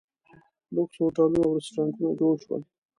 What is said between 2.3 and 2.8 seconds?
شول.